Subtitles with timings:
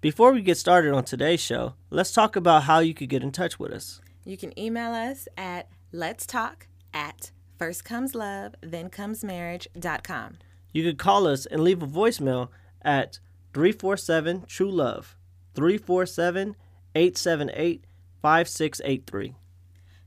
[0.00, 3.32] Before we get started on today's show, let's talk about how you could get in
[3.32, 4.00] touch with us.
[4.24, 10.38] You can email us at let's talk at first comes love, then comes marriage.com.
[10.72, 12.48] You could call us and leave a voicemail
[12.80, 13.18] at
[13.52, 15.18] 347 True Love,
[15.54, 16.56] 347
[16.94, 17.84] 878
[18.22, 19.34] 5683.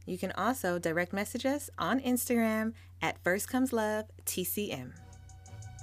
[0.07, 4.93] You can also direct message us on Instagram at First Comes Love TCM.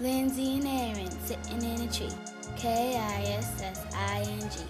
[0.00, 2.08] Lindsay and Aaron sitting in a tree.
[2.56, 4.60] K I S S I N G.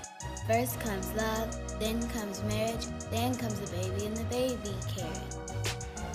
[0.46, 5.20] First comes love, then comes marriage, then comes the baby and the baby carriage.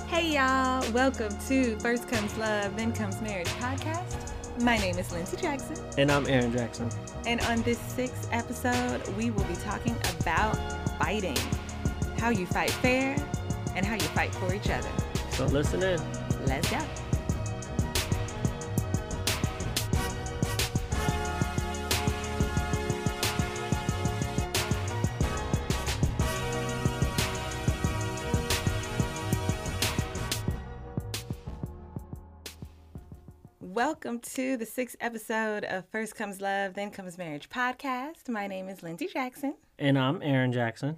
[0.08, 4.34] Hey y'all, welcome to First Comes Love, Then Comes Marriage podcast.
[4.62, 6.90] My name is Lindsay Jackson, And I'm Aaron Jackson.
[7.26, 10.56] and on this sixth episode, we will be talking about
[11.00, 11.38] fighting
[12.18, 13.16] how you fight fair
[13.76, 14.90] and how you fight for each other.
[15.32, 16.00] So listen in.
[16.46, 16.80] Let's go.
[33.76, 38.30] Welcome to the sixth episode of First Comes Love, Then Comes Marriage podcast.
[38.30, 39.56] My name is Lindsay Jackson.
[39.78, 40.98] And I'm Aaron Jackson.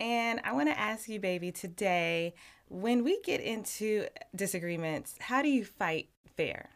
[0.00, 2.34] And I want to ask you, baby, today,
[2.68, 6.70] when we get into disagreements, how do you fight fair?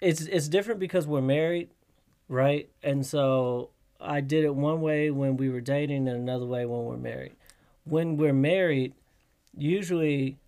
[0.00, 1.70] It's it's different because we're married,
[2.26, 2.68] right?
[2.82, 6.86] And so I did it one way when we were dating and another way when
[6.86, 7.36] we're married.
[7.84, 8.94] When we're married,
[9.56, 10.38] usually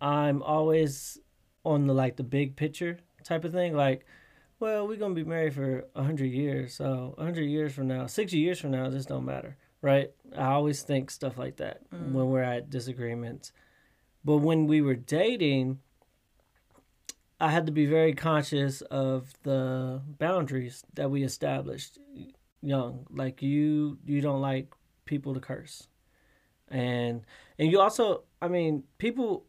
[0.00, 1.20] I'm always
[1.64, 4.06] on the like the big picture type of thing like
[4.60, 8.06] well, we're gonna be married for a hundred years, so a hundred years from now,
[8.06, 10.10] sixty years from now, this don't matter, right?
[10.36, 12.12] I always think stuff like that mm.
[12.12, 13.52] when we're at disagreements.
[14.24, 15.80] But when we were dating,
[17.40, 21.98] I had to be very conscious of the boundaries that we established
[22.62, 23.06] young.
[23.10, 24.72] Like you, you don't like
[25.04, 25.88] people to curse,
[26.68, 27.22] and
[27.58, 29.44] and you also, I mean, people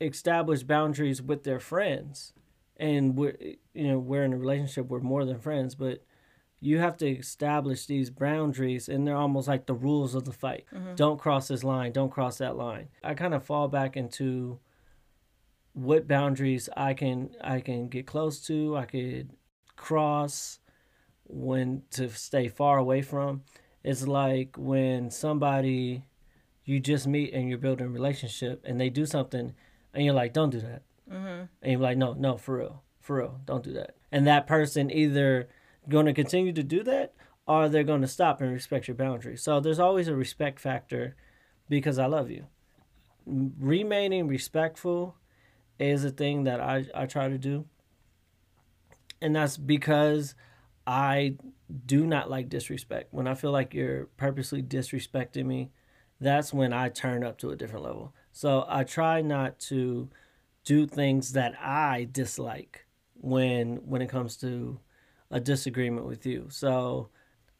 [0.00, 2.32] establish boundaries with their friends,
[2.78, 3.36] and we're
[3.74, 4.86] you know we're in a relationship.
[4.86, 6.04] We're more than friends, but
[6.60, 10.64] you have to establish these boundaries and they're almost like the rules of the fight.
[10.74, 10.96] Mm-hmm.
[10.96, 12.88] Don't cross this line don't cross that line.
[13.02, 14.58] I kind of fall back into
[15.74, 19.30] what boundaries i can i can get close to i could
[19.76, 20.58] cross
[21.28, 23.42] when to stay far away from.
[23.84, 26.04] It's like when somebody
[26.64, 29.54] you just meet and you're building a relationship and they do something
[29.94, 31.44] and you're like don't do that Mm-hmm.
[31.62, 33.96] and you're like no no for real for real don't do that.
[34.12, 35.48] And that person either
[35.88, 37.14] going to continue to do that
[37.46, 41.16] or they're going to stop and respect your boundaries so there's always a respect factor
[41.68, 42.46] because i love you.
[43.26, 45.16] Remaining respectful
[45.78, 47.64] is a thing that i, I try to do.
[49.20, 50.34] And that's because
[50.86, 51.36] i
[51.84, 53.12] do not like disrespect.
[53.12, 55.70] When i feel like you're purposely disrespecting me
[56.20, 58.12] that's when i turn up to a different level.
[58.32, 60.10] So i try not to
[60.68, 64.78] do things that i dislike when when it comes to
[65.30, 66.46] a disagreement with you.
[66.50, 67.10] So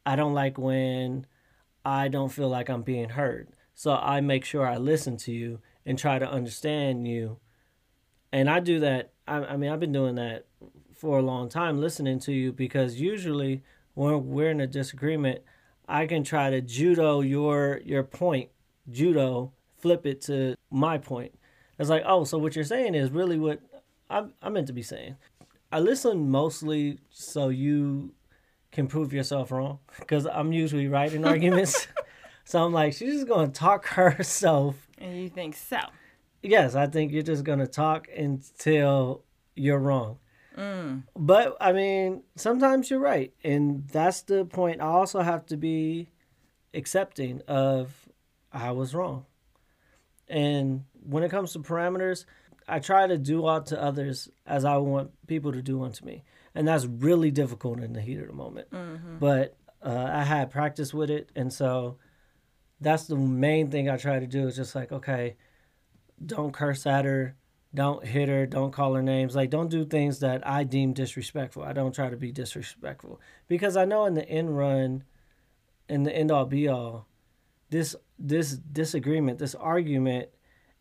[0.07, 1.27] I don't like when
[1.85, 3.49] I don't feel like I'm being heard.
[3.75, 7.39] So I make sure I listen to you and try to understand you.
[8.33, 9.13] And I do that.
[9.27, 10.47] I, I mean, I've been doing that
[10.95, 13.63] for a long time, listening to you, because usually
[13.95, 15.43] when we're in a disagreement,
[15.89, 18.51] I can try to judo your your point,
[18.91, 21.38] judo, flip it to my point.
[21.79, 23.61] It's like, oh, so what you're saying is really what
[24.11, 25.17] I'm, I meant to be saying.
[25.71, 28.15] I listen mostly so you
[28.73, 31.87] can prove yourself wrong because I'm usually right in arguments.
[32.45, 34.89] so I'm like, she's just going to talk herself.
[34.99, 35.79] And you think so?
[36.43, 39.25] Yes, I think you're just going to talk until
[39.55, 40.19] you're wrong.
[40.57, 41.05] Mm.
[41.17, 43.33] But I mean, sometimes you're right.
[43.45, 44.81] And that's the point.
[44.81, 46.09] I also have to be
[46.75, 48.09] accepting of
[48.53, 49.27] I was wrong.
[50.29, 52.27] And when it comes to parameters,
[52.69, 56.23] I try to do unto others as I want people to do unto me.
[56.55, 58.69] And that's really difficult in the heat of the moment.
[59.19, 61.31] But uh, I had practice with it.
[61.35, 61.97] And so
[62.81, 65.37] that's the main thing I try to do is just like, okay,
[66.25, 67.37] don't curse at her,
[67.75, 69.35] don't hit her, don't call her names.
[69.35, 71.63] Like, don't do things that I deem disrespectful.
[71.63, 75.05] I don't try to be disrespectful because I know in the end run,
[75.89, 77.07] in the end all be all,
[77.71, 80.31] this this disagreement, this argument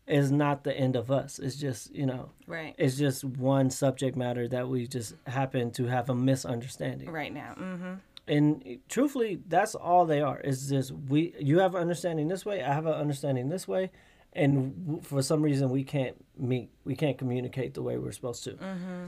[0.08, 1.38] is not the end of us.
[1.38, 2.74] It's just, you know, Right.
[2.78, 7.10] it's just one subject matter that we just happen to have a misunderstanding.
[7.10, 7.54] Right now.
[7.58, 7.92] Mm-hmm.
[8.26, 10.40] And truthfully, that's all they are.
[10.40, 13.90] Is just we you have an understanding this way, I have an understanding this way,
[14.34, 18.44] and w- for some reason we can't meet, we can't communicate the way we're supposed
[18.44, 18.50] to.
[18.52, 19.06] Mm-hmm.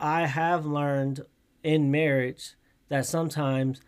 [0.00, 1.20] I have learned
[1.62, 2.54] in marriage
[2.88, 3.80] that sometimes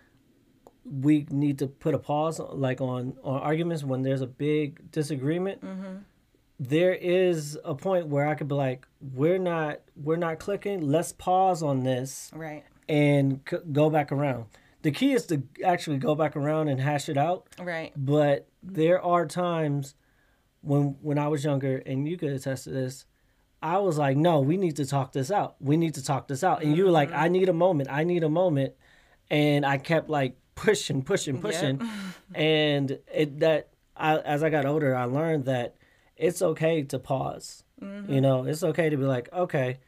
[0.88, 5.60] we need to put a pause like on on arguments when there's a big disagreement
[5.62, 5.96] mm-hmm.
[6.60, 11.12] there is a point where i could be like we're not we're not clicking let's
[11.12, 12.64] pause on this Right.
[12.88, 14.44] and c- go back around
[14.82, 17.92] the key is to actually go back around and hash it out Right.
[17.96, 19.94] but there are times
[20.66, 23.06] when when I was younger, and you could attest to this.
[23.62, 25.56] I was like, no, we need to talk this out.
[25.60, 26.62] We need to talk this out.
[26.62, 27.20] And you were like, mm-hmm.
[27.20, 27.88] I need a moment.
[27.90, 28.74] I need a moment.
[29.30, 31.80] And I kept like pushing, pushing, pushing.
[32.34, 35.76] and it that I, as I got older, I learned that
[36.16, 37.62] it's okay to pause.
[38.08, 39.78] You know, it's okay to be like, okay,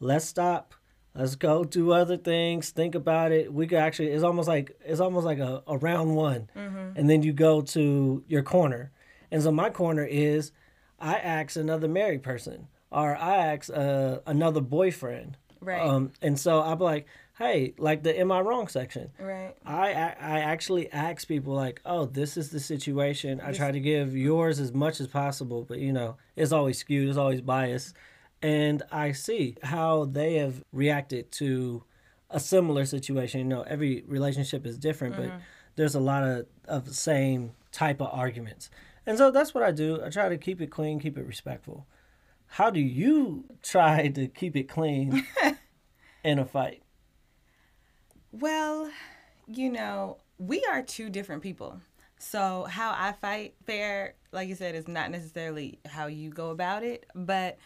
[0.00, 0.74] let's stop.
[1.14, 2.70] Let's go do other things.
[2.70, 3.52] Think about it.
[3.52, 4.08] We could actually.
[4.08, 6.48] It's almost like it's almost like a, a round one,
[6.96, 8.90] and then you go to your corner.
[9.30, 10.52] And so my corner is,
[10.98, 15.36] I ask another married person, or I ask uh, another boyfriend.
[15.60, 15.80] Right.
[15.80, 17.06] Um, and so I'm like,
[17.38, 19.10] hey, like the "Am I wrong?" section.
[19.18, 19.54] Right.
[19.64, 23.40] I, I I actually ask people like, oh, this is the situation.
[23.40, 27.08] I try to give yours as much as possible, but you know, it's always skewed,
[27.08, 27.94] it's always biased,
[28.42, 31.84] and I see how they have reacted to
[32.30, 33.40] a similar situation.
[33.40, 35.38] You know, every relationship is different, but mm-hmm.
[35.76, 38.70] there's a lot of of the same type of arguments,
[39.06, 40.00] and so that's what I do.
[40.04, 41.86] I try to keep it clean, keep it respectful.
[42.46, 45.26] How do you try to keep it clean
[46.24, 46.83] in a fight?
[48.40, 48.90] Well,
[49.46, 51.80] you know, we are two different people.
[52.18, 56.82] So how I fight fair, like you said, is not necessarily how you go about
[56.82, 57.58] it, but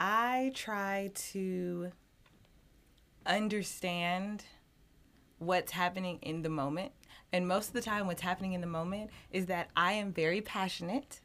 [0.00, 1.92] I try to
[3.26, 4.44] understand
[5.36, 6.92] what's happening in the moment.
[7.30, 10.40] And most of the time what's happening in the moment is that I am very
[10.40, 11.20] passionate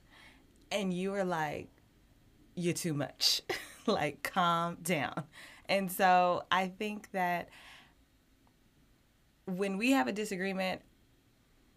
[0.73, 1.69] and you are like
[2.53, 3.43] you're too much.
[3.87, 5.23] like calm down.
[5.69, 7.47] And so I think that
[9.45, 10.81] when we have a disagreement,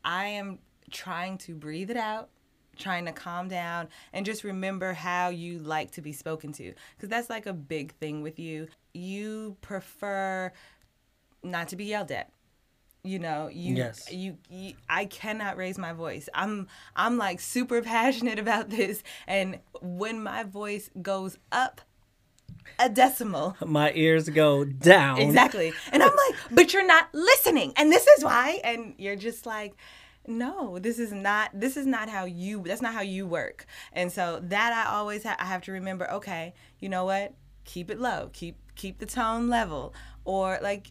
[0.05, 0.59] I am
[0.91, 2.29] trying to breathe it out,
[2.77, 6.75] trying to calm down, and just remember how you like to be spoken to.
[6.97, 8.69] Because that's like a big thing with you.
[8.95, 10.53] You prefer
[11.43, 12.31] not to be yelled at.
[13.03, 14.11] You know, you, Yes.
[14.13, 16.29] you, you, I cannot raise my voice.
[16.35, 16.67] I'm,
[16.97, 21.81] I'm like super passionate about this, and when my voice goes up
[22.78, 25.19] a decimal, My ears go down.
[25.19, 25.72] Exactly.
[25.93, 27.72] And I'm like, but you're not listening.
[27.76, 28.60] And this is why.
[28.64, 29.75] And you're just like,
[30.26, 33.64] no, this is not this is not how you that's not how you work.
[33.93, 37.34] And so that I always ha- I have to remember, okay, you know what?
[37.64, 38.31] Keep it low.
[38.32, 39.94] Keep keep the tone level
[40.25, 40.90] or like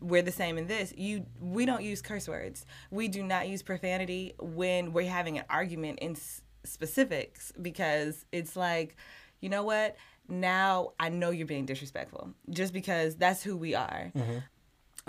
[0.00, 0.92] we're the same in this.
[0.96, 2.64] You we don't use curse words.
[2.90, 8.54] We do not use profanity when we're having an argument in s- specifics because it's
[8.54, 8.96] like,
[9.40, 9.96] you know what?
[10.28, 14.12] Now I know you're being disrespectful just because that's who we are.
[14.14, 14.38] Mm-hmm.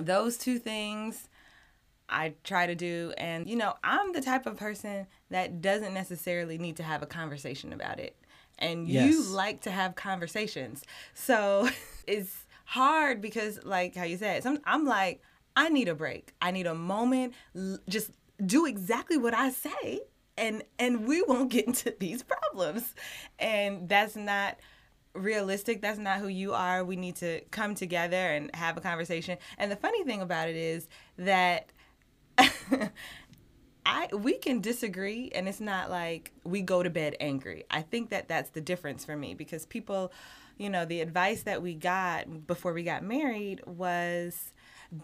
[0.03, 1.29] Those two things
[2.09, 3.13] I try to do.
[3.17, 7.05] And, you know, I'm the type of person that doesn't necessarily need to have a
[7.05, 8.15] conversation about it.
[8.57, 10.83] And you like to have conversations.
[11.13, 11.67] So
[12.07, 15.21] it's hard because, like how you said, some, I'm like,
[15.55, 16.33] I need a break.
[16.41, 17.33] I need a moment.
[17.55, 18.11] L- just
[18.45, 20.01] do exactly what I say.
[20.37, 22.93] And, and we won't get into these problems.
[23.39, 24.57] And that's not
[25.15, 25.81] realistic.
[25.81, 26.83] That's not who you are.
[26.83, 29.37] We need to come together and have a conversation.
[29.57, 31.71] And the funny thing about it is that
[33.87, 37.65] I we can disagree and it's not like we go to bed angry.
[37.69, 40.11] I think that that's the difference for me because people,
[40.57, 44.51] you know, the advice that we got before we got married was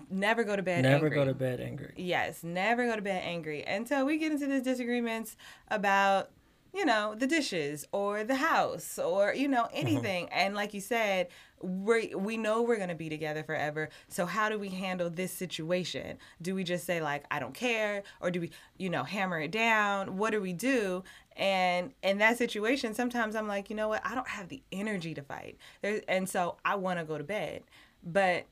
[0.10, 1.10] never go to bed Never angry.
[1.18, 1.94] go to bed angry.
[1.96, 3.64] Yes, never go to bed angry.
[3.64, 5.36] And so we get into these disagreements
[5.70, 6.32] about,
[6.74, 9.76] you know, the dishes or the house or, you know, mm-hmm.
[9.88, 10.30] anything.
[10.30, 11.28] And like you said,
[11.62, 13.90] we we know we're going to be together forever.
[14.08, 16.18] So how do we handle this situation?
[16.42, 19.52] Do we just say like I don't care or do we, you know, hammer it
[19.52, 20.18] down?
[20.18, 21.04] What do we do?
[21.38, 24.02] And in that situation, sometimes I'm like, you know what?
[24.06, 25.58] I don't have the energy to fight.
[25.82, 27.64] There, and so I want to go to bed.
[28.04, 28.46] But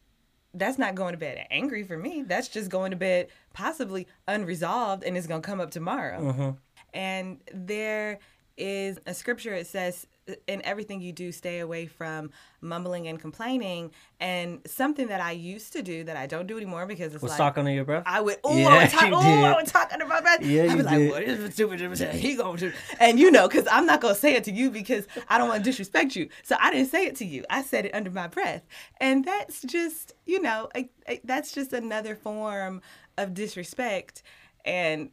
[0.53, 2.23] that's not going to bed angry for me.
[2.23, 6.19] That's just going to bed possibly unresolved and it's going to come up tomorrow.
[6.19, 6.49] Mm-hmm.
[6.93, 8.19] And there
[8.57, 10.05] is a scripture it says
[10.47, 12.29] in everything you do stay away from
[12.61, 16.85] mumbling and complaining and something that I used to do that I don't do anymore
[16.85, 18.03] because it's Was like talking to your breath?
[18.05, 20.43] I would, oh, Yeah, I would talk, oh, I would talk under my breath.
[20.43, 21.09] Yeah, I'd be like, did.
[21.11, 22.13] what is stupid?
[22.13, 24.69] He going to, and you know, because I'm not going to say it to you
[24.69, 26.29] because I don't want to disrespect you.
[26.43, 27.45] So I didn't say it to you.
[27.49, 28.65] I said it under my breath.
[28.99, 32.81] And that's just, you know, I, I, that's just another form
[33.17, 34.23] of disrespect.
[34.65, 35.11] And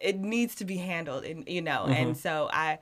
[0.00, 1.92] it needs to be handled, and you know, Mm-hmm.
[1.92, 2.78] and so I,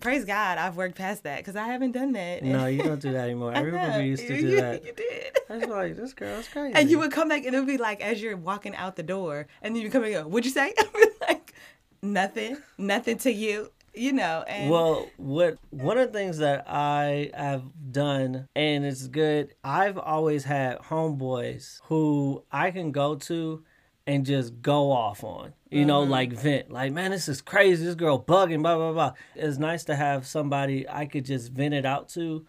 [0.00, 2.42] praise God, I've worked past that because I haven't done that.
[2.42, 3.52] No, you don't do that anymore.
[3.54, 3.98] I Everybody know.
[4.00, 4.84] used to do you, that.
[4.84, 5.38] You did.
[5.50, 6.74] I was like, this girl's crazy.
[6.74, 9.02] And you would come back and it would be like as you're walking out the
[9.02, 10.74] door and then you come back and go, What'd you say?
[11.20, 11.54] like,
[12.02, 12.56] nothing.
[12.78, 13.70] Nothing to you.
[13.96, 19.06] You know, and Well, what one of the things that I have done and it's
[19.06, 23.62] good, I've always had homeboys who I can go to
[24.06, 25.54] and just go off on.
[25.70, 26.10] You know, mm-hmm.
[26.10, 26.70] like vent.
[26.70, 27.84] Like, man, this is crazy.
[27.84, 29.12] This girl bugging, blah blah blah.
[29.34, 32.46] It's nice to have somebody I could just vent it out to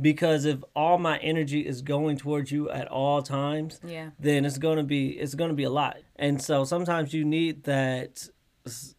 [0.00, 4.10] because if all my energy is going towards you at all times, Yeah.
[4.18, 5.98] then it's going to be it's going to be a lot.
[6.16, 8.28] And so sometimes you need that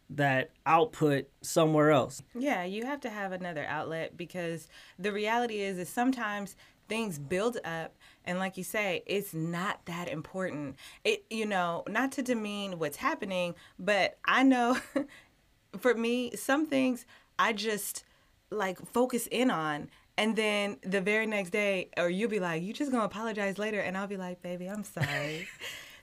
[0.09, 2.21] that output somewhere else.
[2.35, 4.67] Yeah, you have to have another outlet because
[4.99, 6.55] the reality is is sometimes
[6.89, 10.75] things build up and like you say, it's not that important.
[11.03, 14.77] It you know, not to demean what's happening, but I know
[15.79, 17.05] for me some things
[17.39, 18.03] I just
[18.49, 22.73] like focus in on and then the very next day or you'll be like, You
[22.73, 25.47] just gonna apologize later and I'll be like, Baby, I'm sorry.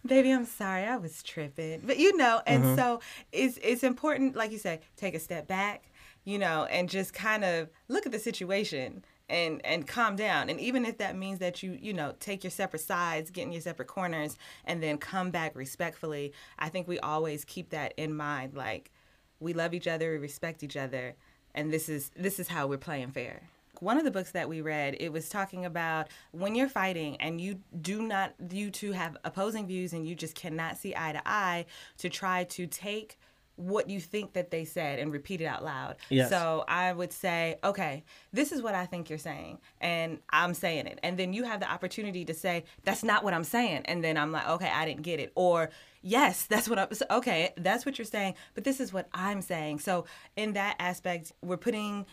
[0.07, 1.83] Baby, I'm sorry, I was tripping.
[1.85, 2.77] But you know, and mm-hmm.
[2.77, 3.01] so
[3.33, 5.91] it's it's important, like you say, take a step back,
[6.25, 10.51] you know, and just kind of look at the situation and and calm down.
[10.51, 13.53] And even if that means that you, you know, take your separate sides, get in
[13.53, 18.15] your separate corners, and then come back respectfully, I think we always keep that in
[18.15, 18.55] mind.
[18.55, 18.91] Like
[19.39, 21.15] we love each other, we respect each other,
[21.55, 23.43] and this is this is how we're playing fair.
[23.79, 27.41] One of the books that we read, it was talking about when you're fighting and
[27.41, 31.23] you do not, you two have opposing views and you just cannot see eye to
[31.25, 31.65] eye,
[31.97, 33.19] to try to take
[33.61, 35.97] what you think that they said and repeat it out loud.
[36.09, 36.31] Yes.
[36.31, 40.87] So I would say, okay, this is what I think you're saying, and I'm saying
[40.87, 40.99] it.
[41.03, 43.83] And then you have the opportunity to say, that's not what I'm saying.
[43.85, 45.33] And then I'm like, okay, I didn't get it.
[45.35, 45.71] Or,
[46.03, 46.89] yes, that's what I'm,
[47.19, 49.81] okay, that's what you're saying, but this is what I'm saying.
[49.81, 52.07] So in that aspect, we're putting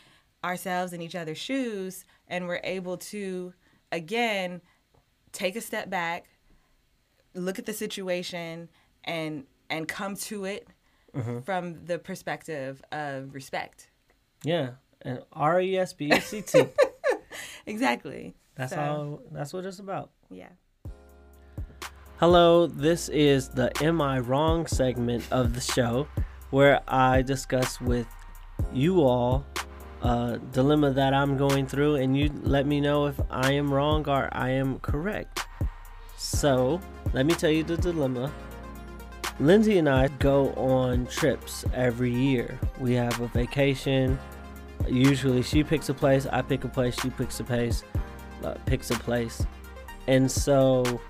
[0.43, 3.53] ourselves in each other's shoes and we're able to,
[3.91, 4.61] again,
[5.31, 6.25] take a step back,
[7.33, 8.69] look at the situation,
[9.03, 10.67] and and come to it
[11.17, 11.39] Mm-hmm.
[11.41, 13.89] from the perspective of respect.
[14.43, 14.71] Yeah.
[15.01, 16.65] And R E S B E C T.
[17.65, 18.33] Exactly.
[18.55, 20.09] That's So, all that's what it's about.
[20.29, 20.49] Yeah.
[22.17, 26.07] Hello, this is the Am I Wrong segment of the show
[26.49, 28.07] where I discuss with
[28.73, 29.45] you all
[30.01, 34.07] a dilemma that I'm going through and you let me know if I am wrong
[34.09, 35.45] or I am correct.
[36.17, 36.79] So,
[37.13, 38.31] let me tell you the dilemma.
[39.39, 42.59] Lindsay and I go on trips every year.
[42.79, 44.17] We have a vacation.
[44.87, 47.83] Usually she picks a place, I pick a place, she picks a place,
[48.43, 49.45] uh, picks a place.
[50.07, 51.01] And so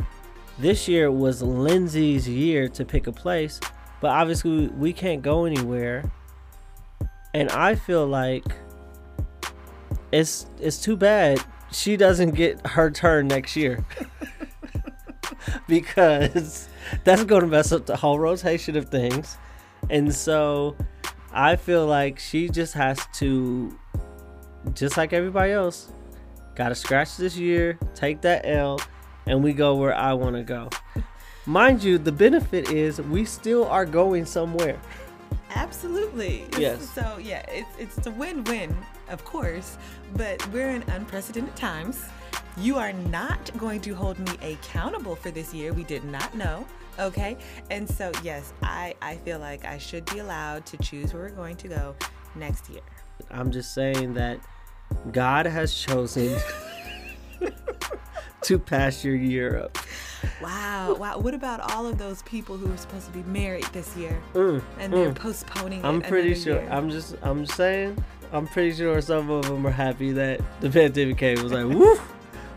[0.58, 3.60] this year was Lindsay's year to pick a place,
[4.02, 6.12] but obviously we can't go anywhere.
[7.34, 8.46] And I feel like
[10.12, 13.86] it's it's too bad she doesn't get her turn next year.
[15.70, 16.68] because
[17.04, 19.38] that's going to mess up the whole rotation of things.
[19.90, 20.76] And so
[21.32, 23.78] I feel like she just has to
[24.74, 25.92] just like everybody else,
[26.56, 28.80] got to scratch this year, take that L,
[29.26, 30.70] and we go where I want to go.
[31.46, 34.78] Mind you, the benefit is we still are going somewhere.
[35.56, 36.46] Absolutely.
[36.58, 36.90] Yes.
[36.90, 38.76] So yeah, it's it's a win-win,
[39.10, 39.78] of course,
[40.16, 42.04] but we're in unprecedented times.
[42.58, 45.74] You are not going to hold me accountable for this year.
[45.74, 46.66] We did not know.
[47.00, 47.38] Okay.
[47.70, 51.30] And so yes, I I feel like I should be allowed to choose where we're
[51.30, 51.96] going to go
[52.36, 52.82] next year.
[53.30, 54.40] I'm just saying that
[55.12, 56.36] God has chosen
[58.42, 59.78] to pass your year up.
[60.42, 60.96] Wow.
[60.96, 61.20] Wow.
[61.20, 64.64] What about all of those people who were supposed to be married this year Mm,
[64.80, 65.16] and they're mm.
[65.16, 65.86] postponing?
[65.86, 66.62] I'm pretty sure.
[66.62, 66.70] year?
[66.72, 67.16] I'm just.
[67.22, 68.04] I'm saying.
[68.32, 71.38] I'm pretty sure some of them are happy that the pandemic came.
[71.38, 71.98] It was like, woo,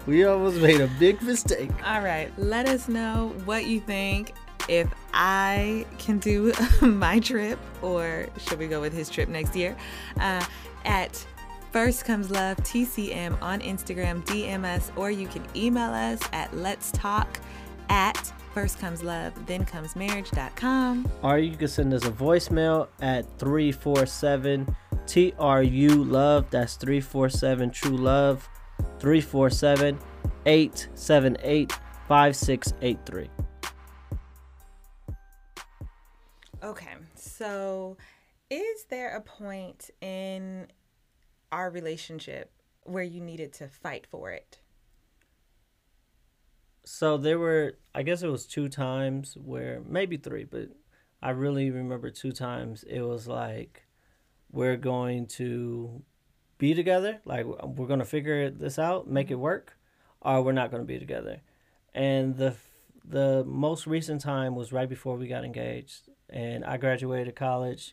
[0.06, 1.70] we almost made a big mistake.
[1.84, 2.30] All right.
[2.38, 4.34] Let us know what you think.
[4.68, 6.52] If I can do
[6.82, 9.76] my trip, or should we go with his trip next year?
[10.20, 10.44] Uh,
[10.84, 11.26] at
[11.72, 16.90] First Comes Love TCM on Instagram, DM us, or you can email us at Let's
[16.92, 17.40] Talk
[17.88, 21.10] at First Comes Love, Then Comes Marriage.com.
[21.22, 24.76] Or you can send us a voicemail at 347
[25.06, 26.46] TRU Love.
[26.50, 28.48] That's 347 True Love.
[28.98, 29.98] 347
[30.46, 31.72] 878
[32.08, 33.30] 5683.
[36.62, 37.96] Okay, so
[38.50, 40.66] is there a point in
[41.52, 44.58] our relationship where you needed to fight for it?
[46.84, 50.68] So there were, I guess it was two times where, maybe three, but
[51.22, 52.82] I really remember two times.
[52.84, 53.86] It was like
[54.50, 56.02] we're going to
[56.60, 59.76] be together, like we're to figure this out, make it work,
[60.20, 61.40] or we're not to be together.
[61.94, 62.54] And the
[63.04, 67.90] the most recent time was right before we got engaged, and I graduated college.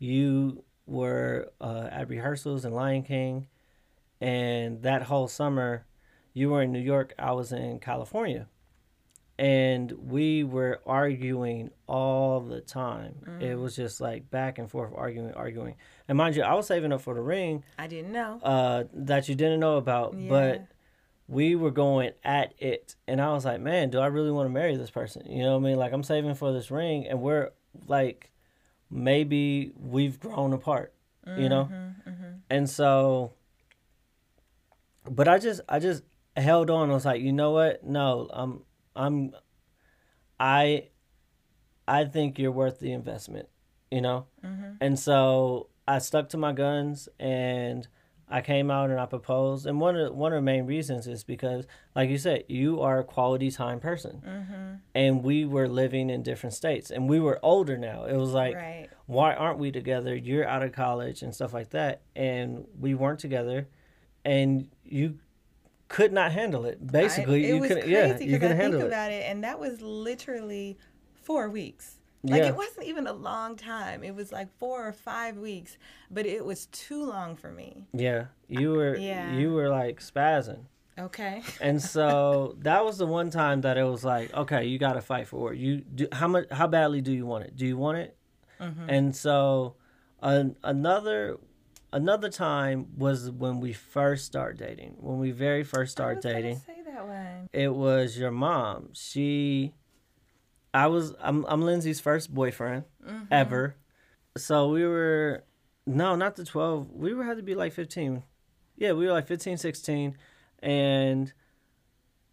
[0.00, 3.46] You were uh, at rehearsals in Lion King,
[4.20, 5.84] and that whole summer,
[6.32, 7.14] you were in New York.
[7.18, 8.48] I was in California,
[9.38, 13.14] and we were arguing all the time.
[13.40, 13.62] It mm.
[13.62, 15.76] was just like back and forth, arguing, arguing.
[16.08, 18.40] And mind you, I was saving up for the ring I didn't know.
[18.42, 20.28] uh, that you didn't know about, Yeah.
[20.28, 20.66] but
[21.28, 24.52] we were going at it, and I was like, man, do I really want to
[24.52, 25.30] marry this person?
[25.30, 25.76] You know what I mean?
[25.76, 27.50] Like I'm saving for this ring, and we're
[27.86, 28.30] like,
[28.90, 30.94] maybe we've grown apart,
[31.26, 32.32] you know, mm-hmm, mm-hmm.
[32.50, 33.32] and so.
[35.10, 36.02] But I just, I just
[36.36, 36.90] held on.
[36.90, 37.84] I was like, you know what?
[37.84, 38.62] No, I'm,
[38.98, 39.32] I'm,
[40.38, 40.88] I,
[41.86, 43.48] I think you're worth the investment,
[43.90, 44.72] you know, mm-hmm.
[44.80, 47.88] and so I stuck to my guns and
[48.30, 49.66] I came out and I proposed.
[49.66, 52.98] And one of one of the main reasons is because, like you said, you are
[52.98, 54.74] a quality time person, mm-hmm.
[54.94, 58.04] and we were living in different states, and we were older now.
[58.04, 58.88] It was like, Right.
[59.06, 60.14] why aren't we together?
[60.14, 63.68] You're out of college and stuff like that, and we weren't together,
[64.24, 65.18] and you
[65.88, 66.86] could not handle it.
[66.86, 67.82] Basically, I, it you was couldn't.
[67.84, 68.86] crazy Yeah, you couldn't think handle it.
[68.86, 70.78] about it, and that was literally
[71.22, 71.96] four weeks.
[72.24, 72.48] Like Yeah.
[72.48, 74.02] it wasn't even a long time.
[74.02, 75.78] It was like four or five weeks,
[76.10, 77.86] but it was too long for me.
[77.92, 78.96] Yeah, you were.
[78.96, 79.32] Yeah.
[79.34, 80.64] You were like spazzing.
[80.98, 81.42] Okay.
[81.60, 85.00] and so that was the one time that it was like, okay, you got to
[85.00, 85.58] fight for it.
[85.58, 86.46] You do how much?
[86.50, 87.56] How badly do you want it?
[87.56, 88.16] Do you want it?
[88.60, 88.90] Mm-hmm.
[88.90, 89.76] And so,
[90.20, 91.38] an, another
[91.92, 94.94] another time was when we first start dating.
[94.98, 97.48] When we very first I was started gonna dating, Say that one.
[97.52, 98.90] it was your mom.
[98.94, 99.74] She,
[100.74, 103.24] I was I'm I'm Lindsay's first boyfriend Mm-hmm.
[103.30, 103.76] ever.
[104.36, 105.44] So we were,
[105.86, 106.90] no, not the twelve.
[106.92, 108.22] We were had to be like fifteen.
[108.76, 110.16] Yeah, we were like 15, 16.
[110.60, 111.32] and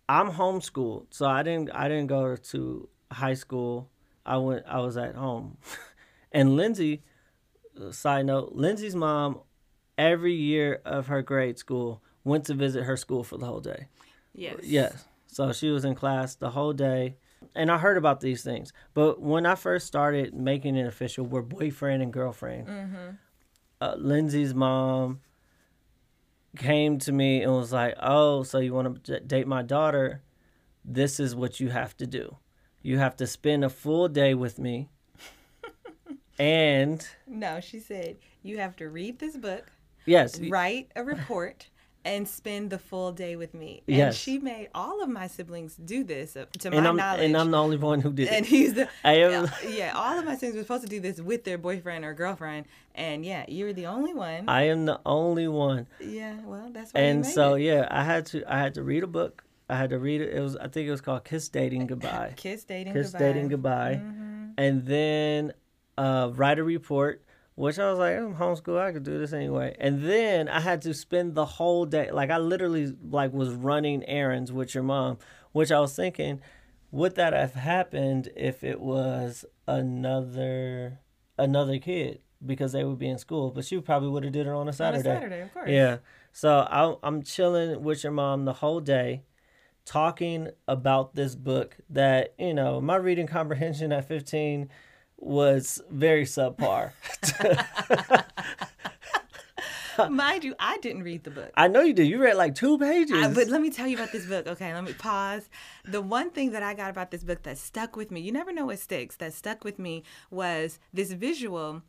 [0.08, 3.90] I'm homeschooled, so I didn't I didn't go to high school.
[4.24, 5.58] I went I was at home,
[6.32, 7.02] and Lindsay.
[7.92, 9.42] Side note: Lindsay's mom,
[9.98, 13.88] every year of her grade school, went to visit her school for the whole day.
[14.34, 14.60] Yes.
[14.64, 15.06] Yes.
[15.28, 17.18] So she was in class the whole day.
[17.54, 18.74] And I heard about these things.
[18.94, 23.18] But when I first started making it official, we're boyfriend and girlfriend.
[23.80, 25.20] Uh, Lindsay's mom
[26.58, 30.22] came to me and was like, Oh, so you want to date my daughter?
[30.84, 32.38] This is what you have to do.
[32.82, 34.90] You have to spend a full day with me.
[36.40, 39.72] and No, she said you have to read this book,
[40.06, 41.70] yes, write a report,
[42.04, 43.82] and spend the full day with me.
[43.88, 44.16] And Yes.
[44.16, 47.22] she made all of my siblings do this, uh, to my and I'm knowledge.
[47.26, 48.50] and I'm the only one who did and it.
[48.50, 49.94] he's the I am- yeah.
[49.96, 53.26] All of my siblings were supposed to do this with their boyfriend or girlfriend, and
[53.26, 54.48] yeah, you were the only one.
[54.48, 55.88] I am the only one.
[56.00, 57.00] yeah, well, that's why.
[57.02, 57.64] and so it.
[57.64, 60.32] yeah i had to i had to read a book i had to read it
[60.34, 63.20] it was i think it was called kiss dating goodbye kiss dating, kiss goodbye.
[63.26, 64.00] dating goodbye
[64.58, 65.52] and then
[65.98, 67.24] uh write a report
[67.56, 70.82] which i was like i'm homeschool i could do this anyway and then i had
[70.82, 75.18] to spend the whole day like i literally like was running errands with your mom
[75.52, 76.40] which i was thinking
[76.92, 81.00] would that have happened if it was another
[81.38, 84.52] another kid because they would be in school but she probably would have did it
[84.52, 85.10] on a Saturday.
[85.10, 85.70] On a saturday Saturday, of course.
[85.70, 85.98] yeah.
[86.32, 89.24] So I, I'm chilling with your mom the whole day,
[89.86, 94.70] talking about this book that, you know, my reading comprehension at 15
[95.18, 96.92] was very subpar.
[100.10, 101.52] Mind you, I didn't read the book.
[101.56, 102.08] I know you did.
[102.08, 103.16] You read like two pages.
[103.16, 104.48] I, but let me tell you about this book.
[104.48, 105.50] Okay, let me pause.
[105.86, 108.52] The one thing that I got about this book that stuck with me, you never
[108.52, 111.82] know what sticks, that stuck with me was this visual.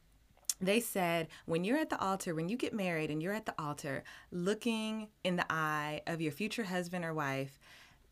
[0.60, 3.54] They said when you're at the altar, when you get married and you're at the
[3.58, 7.58] altar, looking in the eye of your future husband or wife,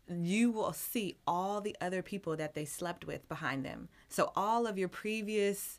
[0.08, 3.88] you will see all the other people that they slept with behind them.
[4.08, 5.78] So all of your previous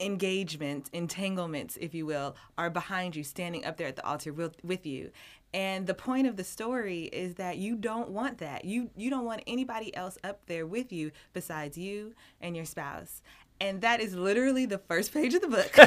[0.00, 4.86] engagements, entanglements, if you will, are behind you, standing up there at the altar with,
[4.86, 5.10] you.
[5.52, 8.64] And the point of the story is that you don't want that.
[8.64, 13.22] You you don't want anybody else up there with you besides you and your spouse.
[13.60, 15.72] And that is literally the first page of the book.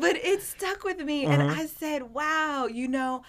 [0.00, 1.60] but it stuck with me and mm-hmm.
[1.60, 3.22] I said, "Wow, you know,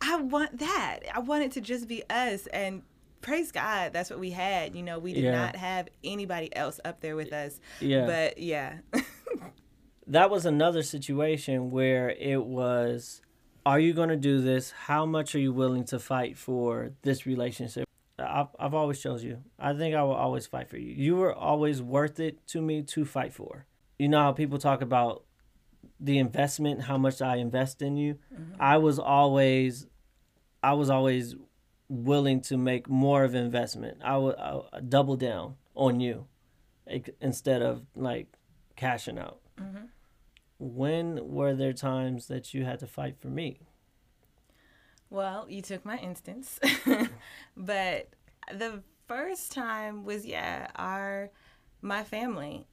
[0.00, 1.00] I want that.
[1.14, 2.82] I want it to just be us and
[3.20, 4.74] praise God, that's what we had.
[4.74, 5.32] You know, we did Yeah.
[5.32, 7.60] not have anybody else up there with us.
[7.80, 8.06] Yeah.
[8.06, 8.78] But yeah.
[10.06, 13.20] that was another situation where it was
[13.66, 17.26] are you going to do this how much are you willing to fight for this
[17.26, 17.84] relationship
[18.18, 21.34] I've, I've always chose you i think i will always fight for you you were
[21.34, 23.66] always worth it to me to fight for
[23.98, 25.24] you know how people talk about
[26.00, 28.60] the investment, how much I invest in you, mm-hmm.
[28.60, 29.86] I was always,
[30.68, 31.34] I was always
[31.88, 34.02] willing to make more of investment.
[34.04, 36.26] I would I double down on you,
[37.22, 38.26] instead of like
[38.76, 39.40] cashing out.
[39.58, 39.86] Mm-hmm.
[40.58, 43.60] When were there times that you had to fight for me?
[45.08, 46.60] Well, you took my instance.
[47.56, 48.10] but
[48.52, 51.30] the first time was yeah, our
[51.80, 52.66] my family.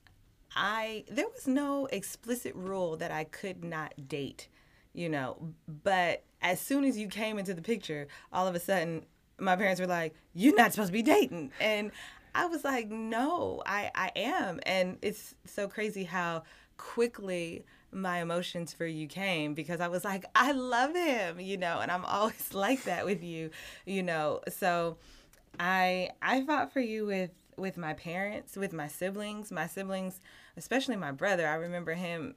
[0.54, 4.50] I there was no explicit rule that I could not date,
[4.92, 5.54] you know,
[5.84, 9.04] but as soon as you came into the picture, all of a sudden
[9.40, 11.92] my parents were like, "You're not supposed to be dating." And
[12.36, 16.44] I was like, "No, I I am." And it's so crazy how
[16.78, 21.80] quickly my emotions for you came because I was like, I love him, you know,
[21.80, 23.50] and I'm always like that with you,
[23.86, 24.42] you know.
[24.50, 24.98] So
[25.60, 30.22] I I fought for you with with my parents, with my siblings, my siblings,
[30.58, 31.48] especially my brother.
[31.48, 32.36] I remember him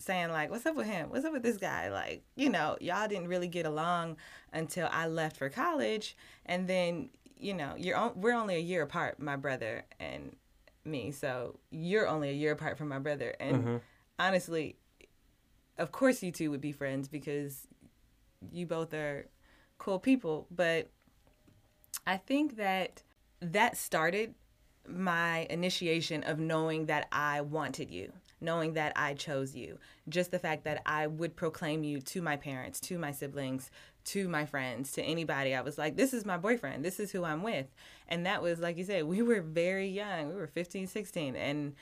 [0.00, 1.10] saying like, "What's up with him?
[1.10, 4.16] What's up with this guy?" Like, you know, y'all didn't really get along
[4.52, 8.82] until I left for college, and then you know, you're on, we're only a year
[8.82, 10.36] apart, my brother and
[10.84, 11.10] me.
[11.10, 13.76] So you're only a year apart from my brother, and mm-hmm.
[14.18, 14.76] honestly,
[15.78, 17.66] of course you two would be friends because
[18.52, 19.26] you both are
[19.78, 20.46] cool people.
[20.50, 20.90] But
[22.06, 23.02] I think that
[23.40, 24.34] that started
[24.86, 29.78] my initiation of knowing that I wanted you, knowing that I chose you.
[30.08, 33.70] Just the fact that I would proclaim you to my parents, to my siblings,
[34.06, 35.54] to my friends, to anybody.
[35.54, 36.84] I was like, this is my boyfriend.
[36.84, 37.66] This is who I'm with.
[38.08, 40.28] And that was like you said, we were very young.
[40.28, 41.74] We were 15, 16 and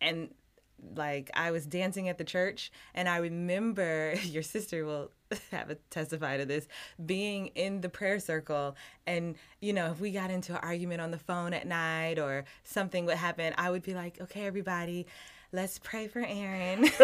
[0.00, 0.28] and
[0.94, 5.10] like I was dancing at the church and I remember your sister will
[5.50, 6.68] have a testify to this
[7.04, 11.10] being in the prayer circle and you know if we got into an argument on
[11.10, 15.06] the phone at night or something would happen I would be like okay everybody
[15.56, 16.82] let's pray for Aaron.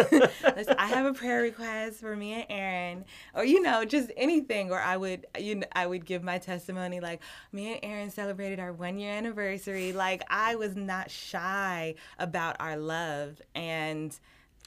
[0.45, 3.05] Let's, I have a prayer request for me and Aaron.
[3.35, 4.71] Or you know just anything.
[4.71, 8.61] Or I would you know I would give my testimony like me and Aaron celebrated
[8.61, 9.93] our one year anniversary.
[9.93, 14.17] Like I was not shy about our love and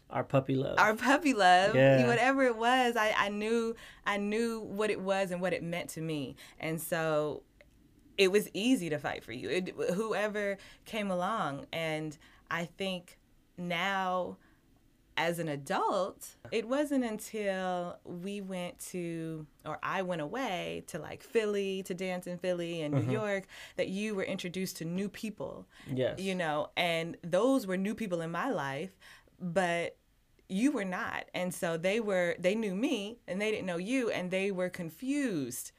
[0.09, 0.77] Our puppy love.
[0.79, 2.07] our puppy love Yeah.
[2.07, 2.95] whatever it was.
[2.97, 6.35] I, I knew i knew what it was and what it meant to me.
[6.59, 7.43] And so
[8.17, 9.49] it was easy to fight for you.
[9.49, 11.67] It, whoever came along.
[11.71, 12.17] And
[12.49, 13.17] i think
[13.57, 14.37] now
[15.17, 21.23] as an adult it wasn't until we went to or i went away to like
[21.23, 23.11] philly to dance in philly and new mm-hmm.
[23.11, 26.19] york that you were introduced to new people yes.
[26.19, 28.91] you know, and those were new people in my life,
[29.39, 29.97] but
[30.47, 31.25] you were not.
[31.33, 34.69] And so they were, they knew me and they didn't know you, and they were
[34.69, 35.71] confused,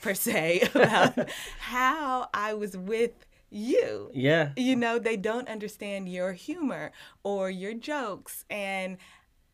[0.00, 3.12] per se, about how I was with
[3.54, 4.10] you.
[4.12, 4.50] yeah.
[4.56, 8.44] You know, they don't understand your humor or your jokes.
[8.50, 8.98] And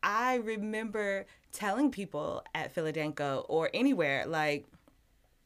[0.03, 4.65] I remember telling people at Philadelphia or anywhere, like,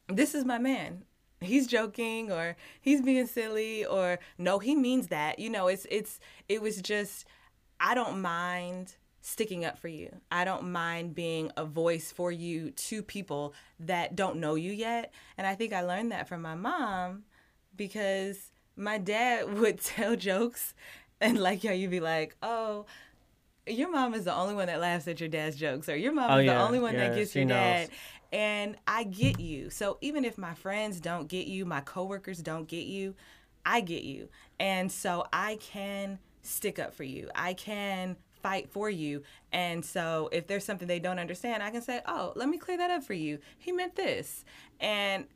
[0.08, 1.04] this is my man.
[1.40, 5.38] He's joking or he's being silly or no, he means that.
[5.38, 7.26] You know, it's it's it was just
[7.78, 10.16] I don't mind sticking up for you.
[10.30, 15.12] I don't mind being a voice for you to people that don't know you yet.
[15.36, 17.24] And I think I learned that from my mom
[17.76, 20.74] because my dad would tell jokes
[21.20, 22.86] and like yo you'd be like, "Oh,
[23.66, 26.30] your mom is the only one that laughs at your dad's jokes or your mom
[26.30, 27.88] Oh, is yeah, the only one yeah, that gets your knows.
[27.88, 27.90] dad."
[28.32, 29.70] And I get you.
[29.70, 33.14] So even if my friends don't get you, my coworkers don't get you,
[33.64, 34.28] I get you.
[34.60, 37.30] And so I can stick up for you.
[37.34, 39.22] I can fight for you.
[39.52, 42.76] And so if there's something they don't understand, I can say, "Oh, let me clear
[42.78, 43.38] that up for you.
[43.58, 44.44] He meant this."
[44.80, 45.26] And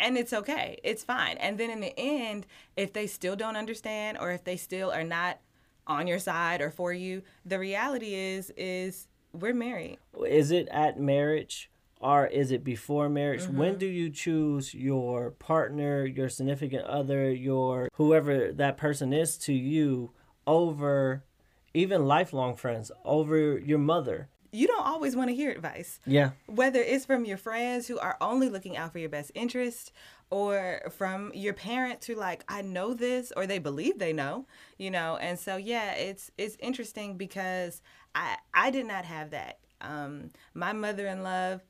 [0.00, 0.78] and it's okay.
[0.82, 1.36] It's fine.
[1.38, 5.04] And then in the end, if they still don't understand or if they still are
[5.04, 5.38] not
[5.86, 9.98] on your side or for you, the reality is is we're married.
[10.26, 13.42] Is it at marriage or is it before marriage?
[13.42, 13.56] Mm-hmm.
[13.56, 19.52] When do you choose your partner, your significant other, your whoever that person is to
[19.52, 20.12] you
[20.46, 21.24] over
[21.72, 24.28] even lifelong friends, over your mother?
[24.54, 25.98] You don't always want to hear advice.
[26.06, 26.30] Yeah.
[26.46, 29.92] whether it's from your friends who are only looking out for your best interest
[30.30, 34.46] or from your parents who like i know this or they believe they know
[34.78, 35.16] you know?
[35.16, 37.82] And so yeah it's it's interesting because
[38.14, 39.58] i i did not have that.
[39.80, 41.60] Um my mother in love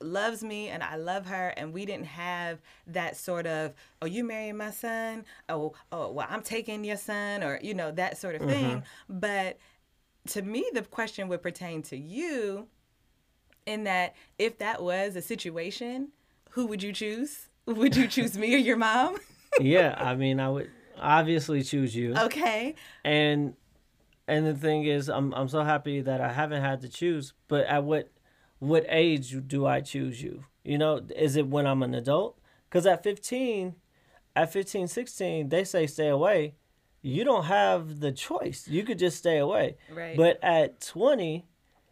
[0.00, 4.24] loves me and I love her and we didn't have that sort of oh you
[4.24, 5.24] marrying my son?
[5.48, 8.82] Oh oh well I'm taking your son or you know that sort of thing.
[9.08, 9.58] But
[10.28, 12.68] to me the question would pertain to you
[13.66, 16.08] in that if that was a situation,
[16.50, 17.48] who would you choose?
[17.66, 19.18] Would you choose me or your mom?
[19.60, 22.16] yeah, I mean, I would obviously choose you.
[22.16, 22.74] okay.
[23.04, 23.54] And
[24.26, 27.34] and the thing is, I'm I'm so happy that I haven't had to choose.
[27.46, 28.10] But at what
[28.58, 30.44] what age do I choose you?
[30.64, 32.38] You know, is it when I'm an adult?
[32.68, 33.74] Because at 15,
[34.36, 36.54] at 15, 16, they say stay away.
[37.02, 38.66] You don't have the choice.
[38.68, 39.76] You could just stay away.
[39.92, 40.16] Right.
[40.16, 41.46] But at 20,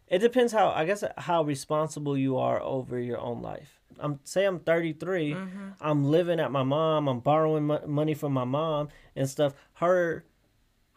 [0.07, 3.79] it depends how I guess how responsible you are over your own life.
[3.99, 5.31] I'm say I'm 33.
[5.31, 5.67] Mm-hmm.
[5.81, 7.07] I'm living at my mom.
[7.07, 9.53] I'm borrowing mo- money from my mom and stuff.
[9.75, 10.25] Her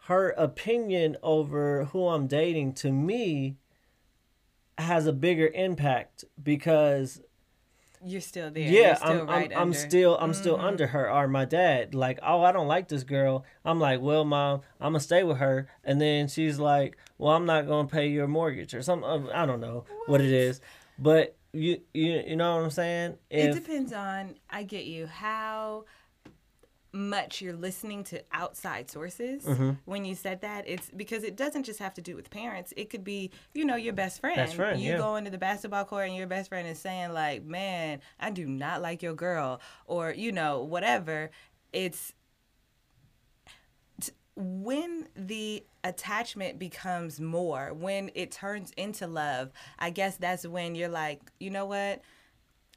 [0.05, 3.57] her opinion over who I'm dating to me
[4.77, 7.21] has a bigger impact because
[8.03, 8.63] You're still there.
[8.67, 10.63] yeah, still I'm, right I'm, I'm still I'm still Mhm.
[10.63, 11.93] under her or my dad.
[11.93, 13.45] Like, oh, I don't like this girl.
[13.63, 17.45] I'm like, well, mom, I'm gonna stay with her, and then she's like, well, I'm
[17.45, 19.29] not gonna pay your mortgage or something.
[19.31, 20.61] I don't know what, it is,
[20.97, 23.17] but you you you know what I'm saying?
[23.29, 24.35] It depends on.
[24.49, 25.05] I get you.
[25.05, 25.85] How
[26.93, 29.71] much you're listening to outside sources Mm-hmm.
[29.85, 32.89] when you said that it's because it doesn't just have to do with parents it
[32.89, 34.97] could be you know your best friend Best friend, you yeah.
[34.97, 38.45] go into the basketball court and your best friend is saying like man i do
[38.45, 41.31] not like your girl or you know whatever
[41.71, 42.13] it's
[44.01, 50.75] t- when the attachment becomes more, when it turns into love, I guess that's when
[50.75, 52.01] you're like, you know what?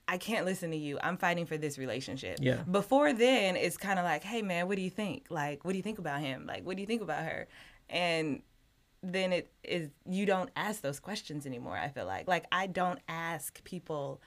[0.07, 0.99] I can't listen to you.
[1.03, 2.39] I'm fighting for this relationship.
[2.41, 2.63] Yeah.
[2.71, 5.27] Before then, it's kind of like, hey, man, what do you think?
[5.31, 6.45] Like, what do you think about him?
[6.47, 7.49] Like, what do you think about her?
[7.89, 8.43] And
[9.03, 12.29] then it is, you don't ask those questions anymore, I feel like.
[12.29, 14.21] Like, I don't ask people,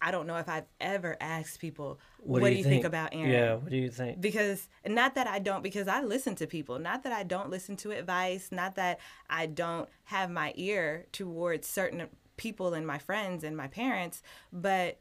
[0.00, 2.84] I don't know if I've ever asked people, what, do you think?
[2.84, 3.30] about Aaron?
[3.30, 4.20] Yeah, what do you think?
[4.20, 7.76] because not that I don't because I listen to people not that I don't listen
[7.76, 13.44] to advice not that I don't have my ear towards certain people and my friends
[13.44, 14.98] and my parents but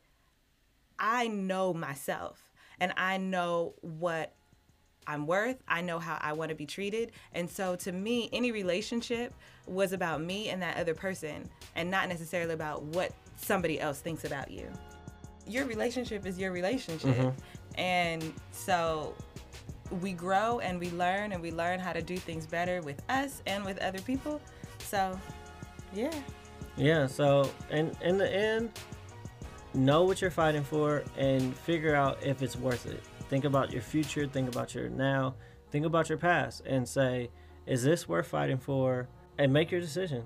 [0.99, 4.33] I know myself and I know what
[5.07, 8.51] I'm worth I know how I want to be treated and so to me any
[8.51, 9.33] relationship
[9.65, 14.23] was about me and that other person and not necessarily about what somebody else thinks
[14.25, 14.69] about you
[15.49, 17.15] your relationship is your relationship.
[17.15, 17.79] Mm-hmm.
[17.79, 19.15] And so
[20.01, 23.41] we grow and we learn and we learn how to do things better with us
[23.47, 24.39] and with other people.
[24.79, 25.19] So,
[25.93, 26.13] yeah.
[26.77, 28.71] Yeah, so in in the end,
[29.73, 33.03] know what you're fighting for and figure out if it's worth it.
[33.29, 35.35] Think about your future, think about your now,
[35.71, 37.29] think about your past and say,
[37.65, 39.07] is this worth fighting for?
[39.37, 40.25] And make your decision.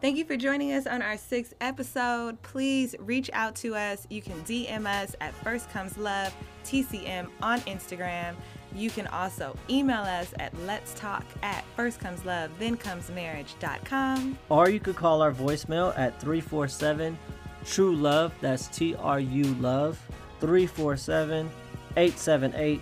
[0.00, 2.40] Thank you for joining us on our sixth episode.
[2.42, 4.06] Please reach out to us.
[4.10, 8.34] You can DM us at First Comes Love TCM on Instagram.
[8.74, 14.38] You can also email us at let's talk at first comes love then comes marriage.com.
[14.48, 17.18] Or you could call our voicemail at 347
[17.64, 18.32] True Love.
[18.40, 19.98] That's T R U Love.
[20.40, 21.48] 347
[21.96, 22.80] 878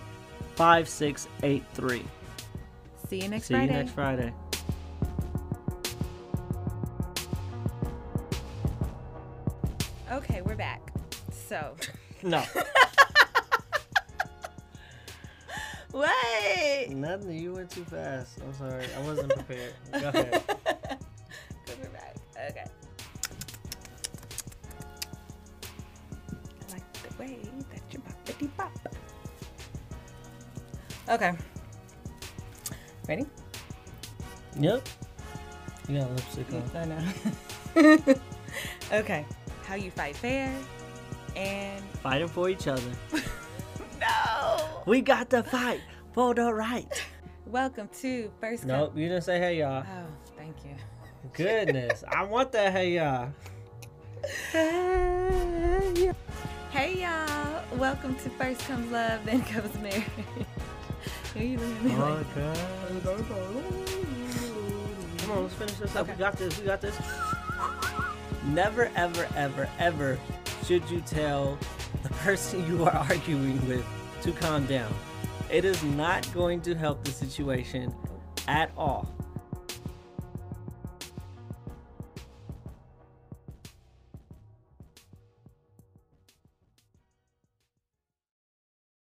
[0.54, 2.02] 5683.
[3.08, 3.66] See you next See Friday.
[3.66, 4.32] See you next Friday.
[10.10, 10.80] Okay, we're back.
[11.30, 11.74] So,
[12.22, 12.40] No.
[15.92, 16.90] what?
[16.90, 17.38] Nothing.
[17.38, 18.38] You went too fast.
[18.42, 18.86] I'm sorry.
[18.96, 19.74] I wasn't prepared.
[19.92, 20.42] Go ahead.
[31.10, 31.32] Okay.
[33.08, 33.26] Ready?
[34.60, 34.88] Yep.
[35.88, 36.62] You got lipstick on.
[36.76, 38.14] I know.
[38.92, 39.26] okay.
[39.64, 40.56] How you fight fair
[41.34, 42.92] and Fighting for each other.
[44.00, 44.82] no.
[44.86, 45.80] We got to fight
[46.12, 47.04] for the right.
[47.44, 48.64] Welcome to first.
[48.64, 49.82] Nope, you didn't say hey y'all.
[49.84, 50.76] Oh, thank you.
[51.32, 53.30] Goodness, I want that hey y'all.
[56.70, 57.64] Hey y'all.
[57.76, 60.04] Welcome to First Comes Love, Then Comes Marriage.
[61.34, 62.34] Who you at me like?
[65.18, 66.02] Come on, let's finish this up.
[66.02, 66.12] Okay.
[66.12, 66.58] We got this.
[66.58, 66.96] We got this.
[68.46, 70.18] Never, ever, ever, ever
[70.66, 71.56] should you tell
[72.02, 73.86] the person you are arguing with
[74.22, 74.92] to calm down.
[75.50, 77.94] It is not going to help the situation
[78.48, 79.12] at all.